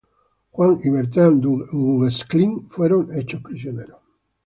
[0.51, 1.63] Juan y Bertrand du
[2.01, 3.99] Guesclin fueron hechos prisioneros.